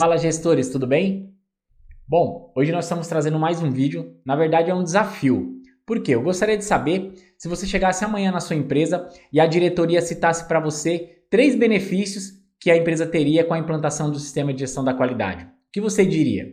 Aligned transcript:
Fala 0.00 0.16
gestores, 0.16 0.70
tudo 0.70 0.86
bem? 0.86 1.34
Bom, 2.06 2.52
hoje 2.54 2.70
nós 2.70 2.84
estamos 2.84 3.08
trazendo 3.08 3.36
mais 3.36 3.60
um 3.60 3.68
vídeo, 3.68 4.14
na 4.24 4.36
verdade 4.36 4.70
é 4.70 4.74
um 4.74 4.84
desafio. 4.84 5.56
Por 5.84 6.00
quê? 6.00 6.14
Eu 6.14 6.22
gostaria 6.22 6.56
de 6.56 6.64
saber 6.64 7.14
se 7.36 7.48
você 7.48 7.66
chegasse 7.66 8.04
amanhã 8.04 8.30
na 8.30 8.38
sua 8.38 8.54
empresa 8.54 9.08
e 9.32 9.40
a 9.40 9.46
diretoria 9.46 10.00
citasse 10.00 10.46
para 10.46 10.60
você 10.60 11.24
três 11.28 11.56
benefícios 11.56 12.34
que 12.60 12.70
a 12.70 12.76
empresa 12.76 13.08
teria 13.08 13.42
com 13.42 13.54
a 13.54 13.58
implantação 13.58 14.08
do 14.08 14.20
sistema 14.20 14.54
de 14.54 14.60
gestão 14.60 14.84
da 14.84 14.94
qualidade. 14.94 15.46
O 15.46 15.48
que 15.72 15.80
você 15.80 16.06
diria? 16.06 16.46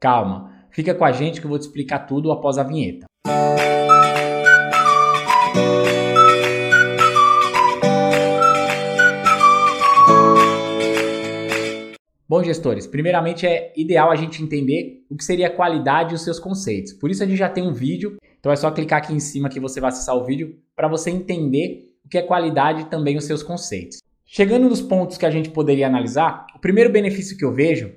Calma, 0.00 0.50
fica 0.70 0.94
com 0.94 1.04
a 1.04 1.12
gente 1.12 1.38
que 1.38 1.46
eu 1.46 1.50
vou 1.50 1.58
te 1.58 1.66
explicar 1.66 2.06
tudo 2.06 2.32
após 2.32 2.56
a 2.56 2.62
vinheta. 2.62 3.04
Bom, 12.40 12.44
gestores, 12.44 12.86
primeiramente 12.86 13.46
é 13.46 13.70
ideal 13.76 14.10
a 14.10 14.16
gente 14.16 14.42
entender 14.42 15.04
o 15.10 15.14
que 15.14 15.22
seria 15.22 15.50
qualidade 15.50 16.12
e 16.12 16.14
os 16.14 16.24
seus 16.24 16.38
conceitos. 16.38 16.94
Por 16.94 17.10
isso 17.10 17.22
a 17.22 17.26
gente 17.26 17.36
já 17.36 17.50
tem 17.50 17.62
um 17.62 17.74
vídeo, 17.74 18.16
então 18.38 18.50
é 18.50 18.56
só 18.56 18.70
clicar 18.70 19.00
aqui 19.00 19.12
em 19.12 19.20
cima 19.20 19.50
que 19.50 19.60
você 19.60 19.78
vai 19.78 19.90
acessar 19.90 20.16
o 20.16 20.24
vídeo 20.24 20.56
para 20.74 20.88
você 20.88 21.10
entender 21.10 21.90
o 22.02 22.08
que 22.08 22.16
é 22.16 22.22
qualidade 22.22 22.80
e 22.80 22.84
também 22.86 23.18
os 23.18 23.24
seus 23.24 23.42
conceitos. 23.42 23.98
Chegando 24.24 24.70
nos 24.70 24.80
pontos 24.80 25.18
que 25.18 25.26
a 25.26 25.30
gente 25.30 25.50
poderia 25.50 25.86
analisar, 25.86 26.46
o 26.56 26.58
primeiro 26.58 26.90
benefício 26.90 27.36
que 27.36 27.44
eu 27.44 27.52
vejo 27.52 27.92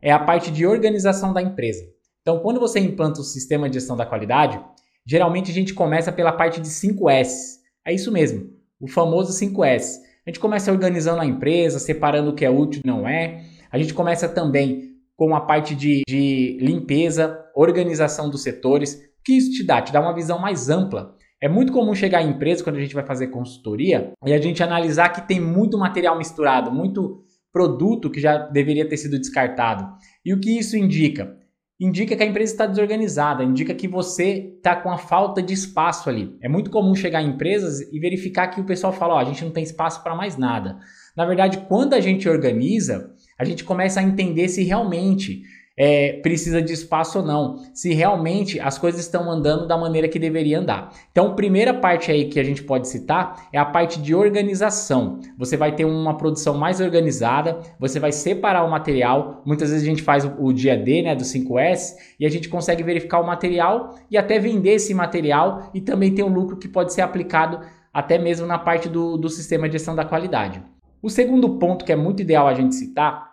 é 0.00 0.12
a 0.12 0.20
parte 0.20 0.52
de 0.52 0.64
organização 0.64 1.32
da 1.32 1.42
empresa. 1.42 1.84
Então, 2.22 2.38
quando 2.38 2.60
você 2.60 2.78
implanta 2.78 3.20
o 3.20 3.24
sistema 3.24 3.68
de 3.68 3.74
gestão 3.74 3.96
da 3.96 4.06
qualidade, 4.06 4.60
geralmente 5.04 5.50
a 5.50 5.54
gente 5.54 5.74
começa 5.74 6.12
pela 6.12 6.30
parte 6.30 6.60
de 6.60 6.68
5S. 6.68 7.56
É 7.84 7.92
isso 7.92 8.12
mesmo, 8.12 8.50
o 8.78 8.86
famoso 8.86 9.32
5S. 9.32 9.96
A 10.24 10.30
gente 10.30 10.38
começa 10.38 10.70
organizando 10.70 11.20
a 11.20 11.26
empresa, 11.26 11.80
separando 11.80 12.30
o 12.30 12.34
que 12.36 12.44
é 12.44 12.50
útil 12.50 12.82
e 12.84 12.86
não 12.86 13.08
é. 13.08 13.50
A 13.70 13.78
gente 13.78 13.94
começa 13.94 14.28
também 14.28 14.90
com 15.16 15.34
a 15.34 15.40
parte 15.40 15.74
de, 15.74 16.02
de 16.08 16.58
limpeza, 16.60 17.38
organização 17.54 18.30
dos 18.30 18.42
setores. 18.42 18.94
O 18.94 19.22
que 19.24 19.34
isso 19.34 19.52
te 19.52 19.62
dá? 19.62 19.82
Te 19.82 19.92
dá 19.92 20.00
uma 20.00 20.14
visão 20.14 20.38
mais 20.38 20.68
ampla. 20.70 21.14
É 21.42 21.48
muito 21.48 21.72
comum 21.72 21.94
chegar 21.94 22.22
em 22.22 22.30
empresa 22.30 22.64
quando 22.64 22.76
a 22.76 22.80
gente 22.80 22.94
vai 22.94 23.04
fazer 23.04 23.28
consultoria 23.28 24.12
e 24.26 24.32
a 24.32 24.40
gente 24.40 24.62
analisar 24.62 25.10
que 25.10 25.26
tem 25.26 25.40
muito 25.40 25.78
material 25.78 26.16
misturado, 26.18 26.70
muito 26.70 27.22
produto 27.52 28.10
que 28.10 28.20
já 28.20 28.38
deveria 28.38 28.88
ter 28.88 28.96
sido 28.96 29.18
descartado. 29.18 29.86
E 30.24 30.34
o 30.34 30.40
que 30.40 30.58
isso 30.58 30.76
indica? 30.76 31.36
Indica 31.80 32.14
que 32.14 32.22
a 32.22 32.26
empresa 32.26 32.52
está 32.52 32.66
desorganizada, 32.66 33.42
indica 33.42 33.74
que 33.74 33.88
você 33.88 34.54
está 34.56 34.76
com 34.76 34.90
a 34.90 34.98
falta 34.98 35.42
de 35.42 35.54
espaço 35.54 36.10
ali. 36.10 36.36
É 36.42 36.48
muito 36.48 36.70
comum 36.70 36.94
chegar 36.94 37.22
em 37.22 37.30
empresas 37.30 37.80
e 37.90 37.98
verificar 37.98 38.48
que 38.48 38.60
o 38.60 38.66
pessoal 38.66 38.92
fala: 38.92 39.14
ó, 39.14 39.18
a 39.18 39.24
gente 39.24 39.42
não 39.42 39.50
tem 39.50 39.64
espaço 39.64 40.02
para 40.02 40.14
mais 40.14 40.36
nada. 40.36 40.78
Na 41.16 41.24
verdade, 41.24 41.64
quando 41.68 41.94
a 41.94 42.00
gente 42.00 42.28
organiza, 42.28 43.14
a 43.40 43.44
gente 43.44 43.64
começa 43.64 44.00
a 44.00 44.02
entender 44.02 44.48
se 44.48 44.62
realmente 44.62 45.44
é, 45.74 46.12
precisa 46.20 46.60
de 46.60 46.74
espaço 46.74 47.20
ou 47.20 47.24
não, 47.24 47.56
se 47.72 47.94
realmente 47.94 48.60
as 48.60 48.76
coisas 48.76 49.00
estão 49.00 49.30
andando 49.30 49.66
da 49.66 49.78
maneira 49.78 50.08
que 50.08 50.18
deveria 50.18 50.58
andar. 50.58 50.92
Então, 51.10 51.34
primeira 51.34 51.72
parte 51.72 52.12
aí 52.12 52.26
que 52.26 52.38
a 52.38 52.44
gente 52.44 52.62
pode 52.62 52.86
citar 52.86 53.48
é 53.50 53.58
a 53.58 53.64
parte 53.64 53.98
de 53.98 54.14
organização. 54.14 55.20
Você 55.38 55.56
vai 55.56 55.74
ter 55.74 55.86
uma 55.86 56.18
produção 56.18 56.58
mais 56.58 56.82
organizada, 56.82 57.60
você 57.78 57.98
vai 57.98 58.12
separar 58.12 58.62
o 58.62 58.70
material. 58.70 59.40
Muitas 59.46 59.70
vezes 59.70 59.84
a 59.84 59.88
gente 59.88 60.02
faz 60.02 60.30
o 60.38 60.52
dia 60.52 60.76
D, 60.76 61.00
né, 61.00 61.16
do 61.16 61.24
5S, 61.24 61.94
e 62.20 62.26
a 62.26 62.28
gente 62.28 62.50
consegue 62.50 62.82
verificar 62.82 63.20
o 63.20 63.26
material 63.26 63.94
e 64.10 64.18
até 64.18 64.38
vender 64.38 64.72
esse 64.72 64.92
material 64.92 65.70
e 65.72 65.80
também 65.80 66.14
ter 66.14 66.22
um 66.22 66.28
lucro 66.28 66.58
que 66.58 66.68
pode 66.68 66.92
ser 66.92 67.00
aplicado 67.00 67.58
até 67.90 68.18
mesmo 68.18 68.46
na 68.46 68.58
parte 68.58 68.86
do, 68.86 69.16
do 69.16 69.30
sistema 69.30 69.66
de 69.66 69.78
gestão 69.78 69.96
da 69.96 70.04
qualidade. 70.04 70.62
O 71.02 71.08
segundo 71.08 71.58
ponto 71.58 71.86
que 71.86 71.92
é 71.92 71.96
muito 71.96 72.20
ideal 72.20 72.46
a 72.46 72.52
gente 72.52 72.74
citar 72.74 73.29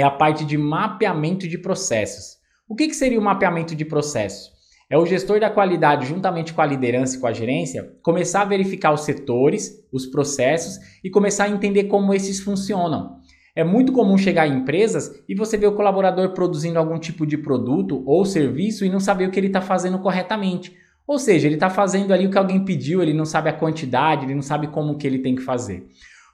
é 0.00 0.02
a 0.02 0.10
parte 0.10 0.44
de 0.44 0.56
mapeamento 0.56 1.46
de 1.46 1.58
processos. 1.58 2.38
O 2.68 2.74
que, 2.74 2.88
que 2.88 2.94
seria 2.94 3.18
o 3.18 3.22
mapeamento 3.22 3.74
de 3.74 3.84
processos? 3.84 4.50
É 4.88 4.98
o 4.98 5.06
gestor 5.06 5.38
da 5.38 5.50
qualidade, 5.50 6.06
juntamente 6.06 6.52
com 6.52 6.60
a 6.60 6.66
liderança 6.66 7.16
e 7.16 7.20
com 7.20 7.26
a 7.26 7.32
gerência, 7.32 7.92
começar 8.02 8.42
a 8.42 8.46
verificar 8.46 8.92
os 8.92 9.02
setores, 9.02 9.86
os 9.92 10.06
processos 10.06 10.78
e 11.04 11.10
começar 11.10 11.44
a 11.44 11.50
entender 11.50 11.84
como 11.84 12.12
esses 12.12 12.40
funcionam. 12.40 13.20
É 13.54 13.62
muito 13.62 13.92
comum 13.92 14.16
chegar 14.16 14.48
em 14.48 14.58
empresas 14.58 15.22
e 15.28 15.34
você 15.34 15.56
ver 15.56 15.66
o 15.66 15.74
colaborador 15.74 16.32
produzindo 16.32 16.78
algum 16.78 16.98
tipo 16.98 17.26
de 17.26 17.36
produto 17.36 18.02
ou 18.06 18.24
serviço 18.24 18.84
e 18.84 18.88
não 18.88 19.00
saber 19.00 19.28
o 19.28 19.30
que 19.30 19.38
ele 19.38 19.48
está 19.48 19.60
fazendo 19.60 19.98
corretamente. 19.98 20.76
Ou 21.06 21.18
seja, 21.18 21.46
ele 21.46 21.56
está 21.56 21.68
fazendo 21.68 22.12
ali 22.12 22.26
o 22.26 22.30
que 22.30 22.38
alguém 22.38 22.64
pediu, 22.64 23.02
ele 23.02 23.12
não 23.12 23.24
sabe 23.24 23.48
a 23.48 23.52
quantidade, 23.52 24.24
ele 24.24 24.34
não 24.34 24.42
sabe 24.42 24.68
como 24.68 24.96
que 24.96 25.06
ele 25.06 25.18
tem 25.18 25.34
que 25.34 25.42
fazer. 25.42 25.86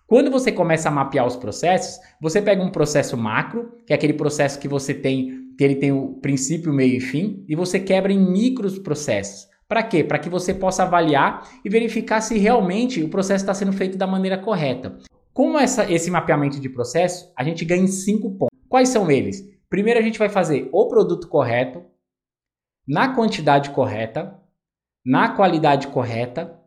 Quando 0.07 0.31
você 0.31 0.53
começa 0.53 0.89
a 0.89 0.93
mapear 0.93 1.27
os 1.27 1.35
processos, 1.35 1.99
você 2.21 2.41
pega 2.41 2.63
um 2.63 2.71
processo 2.71 3.17
macro, 3.17 3.73
que 3.85 3.93
é 3.93 3.97
aquele 3.97 4.13
processo 4.13 4.59
que 4.61 4.69
você 4.69 4.95
tem, 4.95 5.53
que 5.59 5.65
ele 5.65 5.75
tem 5.75 5.91
o 5.91 6.15
princípio, 6.21 6.73
meio 6.73 6.97
e 6.97 7.01
fim, 7.01 7.45
e 7.49 7.57
você 7.57 7.81
quebra 7.81 8.13
em 8.13 8.19
micros 8.19 8.79
processos. 8.79 9.49
Para 9.69 9.83
quê? 9.83 10.05
Para 10.05 10.21
que 10.21 10.29
você 10.29 10.55
possa 10.55 10.85
avaliar 10.85 11.49
e 11.65 11.69
verificar 11.69 12.21
se 12.21 12.39
realmente 12.39 13.03
o 13.03 13.09
processo 13.09 13.43
está 13.43 13.53
sendo 13.53 13.73
feito 13.73 13.99
da 13.99 14.07
maneira 14.07 14.39
correta. 14.39 14.97
Com 15.33 15.59
essa, 15.59 15.91
esse 15.91 16.09
mapeamento 16.09 16.61
de 16.61 16.69
processo, 16.69 17.33
a 17.37 17.43
gente 17.43 17.65
ganha 17.65 17.89
cinco 17.89 18.31
pontos. 18.31 18.57
Quais 18.69 18.91
são 18.91 19.11
eles? 19.11 19.43
Primeiro, 19.69 19.99
a 19.99 20.03
gente 20.03 20.21
vai 20.21 20.29
fazer 20.29 20.69
o 20.73 20.87
produto 20.87 21.27
correto, 21.29 21.83
na 22.87 23.13
quantidade 23.13 23.71
correta, 23.71 24.41
na 25.05 25.31
qualidade 25.31 25.89
correta, 25.89 26.61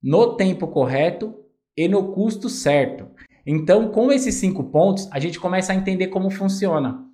no 0.00 0.36
tempo 0.36 0.68
correto 0.68 1.43
e 1.76 1.88
no 1.88 2.12
custo 2.12 2.48
certo. 2.48 3.06
Então, 3.46 3.90
com 3.90 4.10
esses 4.10 4.36
cinco 4.36 4.64
pontos, 4.64 5.08
a 5.10 5.18
gente 5.18 5.38
começa 5.38 5.72
a 5.72 5.76
entender 5.76 6.08
como 6.08 6.30
funciona. 6.30 7.04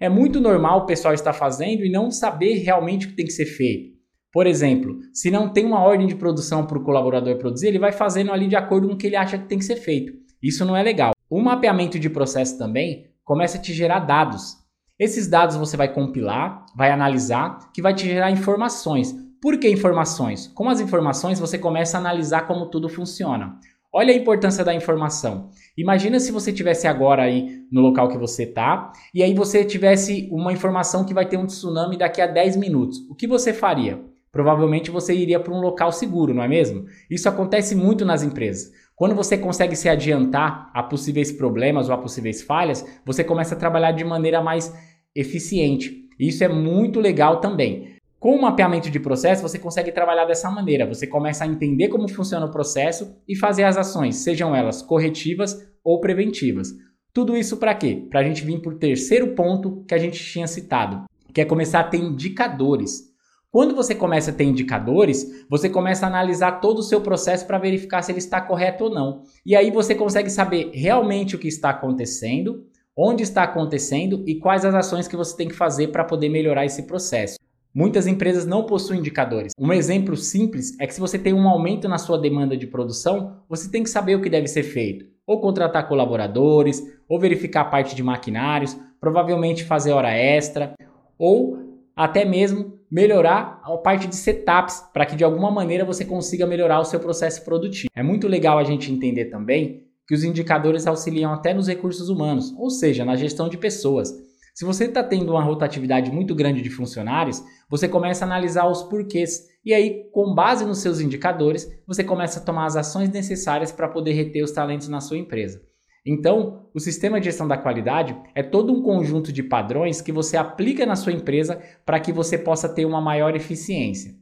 É 0.00 0.08
muito 0.08 0.40
normal 0.40 0.80
o 0.80 0.86
pessoal 0.86 1.14
estar 1.14 1.32
fazendo 1.32 1.84
e 1.84 1.90
não 1.90 2.10
saber 2.10 2.54
realmente 2.58 3.06
o 3.06 3.10
que 3.10 3.16
tem 3.16 3.26
que 3.26 3.32
ser 3.32 3.46
feito. 3.46 3.94
Por 4.32 4.46
exemplo, 4.46 4.98
se 5.12 5.30
não 5.30 5.48
tem 5.48 5.64
uma 5.64 5.80
ordem 5.80 6.06
de 6.06 6.16
produção 6.16 6.66
para 6.66 6.76
o 6.76 6.82
colaborador 6.82 7.36
produzir, 7.36 7.68
ele 7.68 7.78
vai 7.78 7.92
fazendo 7.92 8.32
ali 8.32 8.48
de 8.48 8.56
acordo 8.56 8.88
com 8.88 8.94
o 8.94 8.96
que 8.96 9.06
ele 9.06 9.16
acha 9.16 9.38
que 9.38 9.46
tem 9.46 9.58
que 9.58 9.64
ser 9.64 9.76
feito. 9.76 10.12
Isso 10.42 10.64
não 10.64 10.76
é 10.76 10.82
legal. 10.82 11.12
O 11.30 11.40
mapeamento 11.40 11.98
de 11.98 12.10
processo 12.10 12.58
também 12.58 13.06
começa 13.22 13.58
a 13.58 13.60
te 13.60 13.72
gerar 13.72 14.00
dados. 14.00 14.56
Esses 14.98 15.28
dados 15.28 15.56
você 15.56 15.76
vai 15.76 15.92
compilar, 15.92 16.66
vai 16.76 16.90
analisar, 16.90 17.70
que 17.72 17.80
vai 17.80 17.94
te 17.94 18.06
gerar 18.06 18.30
informações. 18.30 19.14
Por 19.40 19.58
que 19.58 19.68
informações? 19.68 20.48
Com 20.48 20.68
as 20.68 20.80
informações 20.80 21.38
você 21.38 21.58
começa 21.58 21.96
a 21.96 22.00
analisar 22.00 22.46
como 22.46 22.70
tudo 22.70 22.88
funciona. 22.88 23.58
Olha 23.96 24.12
a 24.12 24.16
importância 24.16 24.64
da 24.64 24.74
informação. 24.74 25.50
Imagina 25.78 26.18
se 26.18 26.32
você 26.32 26.52
tivesse 26.52 26.88
agora 26.88 27.22
aí 27.22 27.60
no 27.70 27.80
local 27.80 28.08
que 28.08 28.18
você 28.18 28.42
está 28.42 28.90
e 29.14 29.22
aí 29.22 29.32
você 29.32 29.64
tivesse 29.64 30.28
uma 30.32 30.52
informação 30.52 31.04
que 31.04 31.14
vai 31.14 31.28
ter 31.28 31.36
um 31.36 31.46
tsunami 31.46 31.96
daqui 31.96 32.20
a 32.20 32.26
10 32.26 32.56
minutos. 32.56 32.98
O 33.08 33.14
que 33.14 33.28
você 33.28 33.52
faria? 33.52 34.00
Provavelmente 34.32 34.90
você 34.90 35.14
iria 35.14 35.38
para 35.38 35.54
um 35.54 35.60
local 35.60 35.92
seguro, 35.92 36.34
não 36.34 36.42
é 36.42 36.48
mesmo? 36.48 36.86
Isso 37.08 37.28
acontece 37.28 37.76
muito 37.76 38.04
nas 38.04 38.24
empresas. 38.24 38.72
Quando 38.96 39.14
você 39.14 39.38
consegue 39.38 39.76
se 39.76 39.88
adiantar 39.88 40.72
a 40.74 40.82
possíveis 40.82 41.30
problemas 41.30 41.88
ou 41.88 41.94
a 41.94 41.98
possíveis 41.98 42.42
falhas, 42.42 42.84
você 43.06 43.22
começa 43.22 43.54
a 43.54 43.58
trabalhar 43.58 43.92
de 43.92 44.02
maneira 44.02 44.42
mais 44.42 44.74
eficiente. 45.14 46.08
Isso 46.18 46.42
é 46.42 46.48
muito 46.48 46.98
legal 46.98 47.40
também. 47.40 47.93
Com 48.24 48.36
o 48.36 48.40
mapeamento 48.40 48.90
de 48.90 48.98
processo, 48.98 49.42
você 49.42 49.58
consegue 49.58 49.92
trabalhar 49.92 50.24
dessa 50.24 50.50
maneira. 50.50 50.86
Você 50.86 51.06
começa 51.06 51.44
a 51.44 51.46
entender 51.46 51.88
como 51.88 52.08
funciona 52.08 52.46
o 52.46 52.50
processo 52.50 53.14
e 53.28 53.36
fazer 53.36 53.64
as 53.64 53.76
ações, 53.76 54.16
sejam 54.16 54.56
elas 54.56 54.80
corretivas 54.80 55.62
ou 55.84 56.00
preventivas. 56.00 56.68
Tudo 57.12 57.36
isso 57.36 57.58
para 57.58 57.74
quê? 57.74 58.06
Para 58.08 58.20
a 58.20 58.24
gente 58.24 58.42
vir 58.42 58.62
para 58.62 58.72
o 58.72 58.78
terceiro 58.78 59.34
ponto 59.34 59.84
que 59.86 59.92
a 59.92 59.98
gente 59.98 60.24
tinha 60.24 60.46
citado, 60.46 61.04
que 61.34 61.40
é 61.42 61.44
começar 61.44 61.80
a 61.80 61.84
ter 61.84 61.98
indicadores. 61.98 63.02
Quando 63.50 63.74
você 63.74 63.94
começa 63.94 64.30
a 64.30 64.34
ter 64.34 64.44
indicadores, 64.44 65.44
você 65.50 65.68
começa 65.68 66.06
a 66.06 66.08
analisar 66.08 66.60
todo 66.62 66.78
o 66.78 66.82
seu 66.82 67.02
processo 67.02 67.46
para 67.46 67.58
verificar 67.58 68.00
se 68.00 68.10
ele 68.10 68.20
está 68.20 68.40
correto 68.40 68.84
ou 68.84 68.90
não. 68.90 69.24
E 69.44 69.54
aí 69.54 69.70
você 69.70 69.94
consegue 69.94 70.30
saber 70.30 70.70
realmente 70.72 71.36
o 71.36 71.38
que 71.38 71.48
está 71.48 71.68
acontecendo, 71.68 72.64
onde 72.96 73.22
está 73.22 73.42
acontecendo 73.42 74.24
e 74.26 74.36
quais 74.36 74.64
as 74.64 74.74
ações 74.74 75.06
que 75.06 75.14
você 75.14 75.36
tem 75.36 75.46
que 75.46 75.54
fazer 75.54 75.88
para 75.88 76.04
poder 76.04 76.30
melhorar 76.30 76.64
esse 76.64 76.84
processo. 76.84 77.36
Muitas 77.74 78.06
empresas 78.06 78.46
não 78.46 78.66
possuem 78.66 79.00
indicadores. 79.00 79.52
Um 79.58 79.72
exemplo 79.72 80.16
simples 80.16 80.78
é 80.78 80.86
que 80.86 80.94
se 80.94 81.00
você 81.00 81.18
tem 81.18 81.32
um 81.34 81.48
aumento 81.48 81.88
na 81.88 81.98
sua 81.98 82.16
demanda 82.16 82.56
de 82.56 82.68
produção, 82.68 83.38
você 83.48 83.68
tem 83.68 83.82
que 83.82 83.90
saber 83.90 84.14
o 84.14 84.22
que 84.22 84.30
deve 84.30 84.46
ser 84.46 84.62
feito. 84.62 85.06
Ou 85.26 85.40
contratar 85.40 85.88
colaboradores, 85.88 86.80
ou 87.08 87.18
verificar 87.18 87.62
a 87.62 87.64
parte 87.64 87.96
de 87.96 88.02
maquinários, 88.02 88.76
provavelmente 89.00 89.64
fazer 89.64 89.90
hora 89.90 90.12
extra, 90.12 90.72
ou 91.18 91.58
até 91.96 92.24
mesmo 92.24 92.78
melhorar 92.88 93.60
a 93.64 93.76
parte 93.76 94.06
de 94.06 94.14
setups 94.14 94.84
para 94.92 95.04
que 95.04 95.16
de 95.16 95.24
alguma 95.24 95.50
maneira 95.50 95.84
você 95.84 96.04
consiga 96.04 96.46
melhorar 96.46 96.78
o 96.78 96.84
seu 96.84 97.00
processo 97.00 97.44
produtivo. 97.44 97.88
É 97.92 98.04
muito 98.04 98.28
legal 98.28 98.56
a 98.56 98.62
gente 98.62 98.92
entender 98.92 99.24
também 99.24 99.82
que 100.06 100.14
os 100.14 100.22
indicadores 100.22 100.86
auxiliam 100.86 101.32
até 101.32 101.52
nos 101.52 101.66
recursos 101.66 102.08
humanos, 102.08 102.54
ou 102.56 102.70
seja, 102.70 103.04
na 103.04 103.16
gestão 103.16 103.48
de 103.48 103.58
pessoas. 103.58 104.14
Se 104.54 104.64
você 104.64 104.84
está 104.84 105.02
tendo 105.02 105.32
uma 105.32 105.42
rotatividade 105.42 106.12
muito 106.12 106.32
grande 106.32 106.62
de 106.62 106.70
funcionários, 106.70 107.42
você 107.68 107.88
começa 107.88 108.24
a 108.24 108.28
analisar 108.28 108.68
os 108.68 108.84
porquês. 108.84 109.48
E 109.64 109.74
aí, 109.74 110.08
com 110.12 110.32
base 110.32 110.64
nos 110.64 110.78
seus 110.78 111.00
indicadores, 111.00 111.68
você 111.84 112.04
começa 112.04 112.38
a 112.38 112.42
tomar 112.42 112.66
as 112.66 112.76
ações 112.76 113.10
necessárias 113.10 113.72
para 113.72 113.88
poder 113.88 114.12
reter 114.12 114.44
os 114.44 114.52
talentos 114.52 114.86
na 114.86 115.00
sua 115.00 115.18
empresa. 115.18 115.60
Então, 116.06 116.68
o 116.72 116.78
sistema 116.78 117.18
de 117.18 117.24
gestão 117.24 117.48
da 117.48 117.58
qualidade 117.58 118.16
é 118.32 118.44
todo 118.44 118.72
um 118.72 118.80
conjunto 118.80 119.32
de 119.32 119.42
padrões 119.42 120.00
que 120.00 120.12
você 120.12 120.36
aplica 120.36 120.86
na 120.86 120.94
sua 120.94 121.12
empresa 121.12 121.60
para 121.84 121.98
que 121.98 122.12
você 122.12 122.38
possa 122.38 122.68
ter 122.68 122.84
uma 122.84 123.00
maior 123.00 123.34
eficiência. 123.34 124.14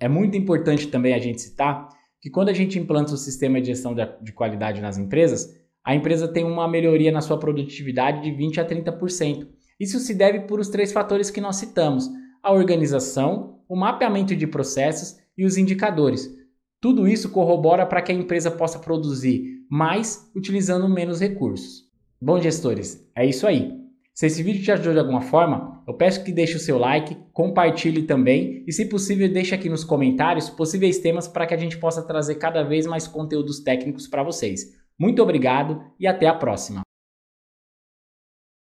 É 0.00 0.08
muito 0.08 0.36
importante 0.36 0.88
também 0.88 1.14
a 1.14 1.18
gente 1.20 1.40
citar 1.40 1.90
que 2.20 2.28
quando 2.28 2.48
a 2.48 2.54
gente 2.54 2.76
implanta 2.76 3.14
o 3.14 3.16
sistema 3.16 3.60
de 3.60 3.68
gestão 3.68 3.94
de 3.94 4.32
qualidade 4.32 4.80
nas 4.80 4.98
empresas, 4.98 5.54
a 5.84 5.94
empresa 5.94 6.26
tem 6.26 6.44
uma 6.44 6.66
melhoria 6.66 7.12
na 7.12 7.20
sua 7.20 7.38
produtividade 7.38 8.22
de 8.22 8.32
20 8.32 8.60
a 8.60 8.66
30%. 8.66 9.46
Isso 9.78 9.98
se 9.98 10.14
deve 10.14 10.40
por 10.40 10.58
os 10.60 10.68
três 10.68 10.92
fatores 10.92 11.30
que 11.30 11.40
nós 11.40 11.56
citamos: 11.56 12.10
a 12.42 12.52
organização, 12.52 13.60
o 13.68 13.76
mapeamento 13.76 14.34
de 14.34 14.46
processos 14.46 15.16
e 15.36 15.44
os 15.44 15.56
indicadores. 15.56 16.34
Tudo 16.80 17.08
isso 17.08 17.30
corrobora 17.30 17.84
para 17.84 18.02
que 18.02 18.12
a 18.12 18.14
empresa 18.14 18.50
possa 18.50 18.78
produzir 18.78 19.64
mais 19.68 20.30
utilizando 20.34 20.88
menos 20.88 21.20
recursos. 21.20 21.84
Bom, 22.20 22.40
gestores, 22.40 23.04
é 23.14 23.26
isso 23.26 23.46
aí. 23.46 23.72
Se 24.14 24.26
esse 24.26 24.42
vídeo 24.42 24.62
te 24.62 24.72
ajudou 24.72 24.94
de 24.94 24.98
alguma 24.98 25.20
forma, 25.20 25.82
eu 25.86 25.92
peço 25.92 26.24
que 26.24 26.32
deixe 26.32 26.56
o 26.56 26.60
seu 26.60 26.78
like, 26.78 27.14
compartilhe 27.34 28.04
também 28.04 28.64
e, 28.66 28.72
se 28.72 28.86
possível, 28.86 29.30
deixe 29.30 29.54
aqui 29.54 29.68
nos 29.68 29.84
comentários 29.84 30.48
possíveis 30.48 30.98
temas 30.98 31.28
para 31.28 31.46
que 31.46 31.52
a 31.52 31.58
gente 31.58 31.76
possa 31.76 32.02
trazer 32.02 32.36
cada 32.36 32.62
vez 32.62 32.86
mais 32.86 33.06
conteúdos 33.06 33.60
técnicos 33.60 34.08
para 34.08 34.22
vocês. 34.22 34.74
Muito 34.98 35.22
obrigado 35.22 35.82
e 36.00 36.06
até 36.06 36.26
a 36.26 36.34
próxima! 36.34 36.80